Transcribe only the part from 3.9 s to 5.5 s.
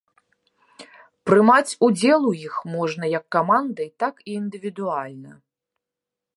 так і індывідуальна.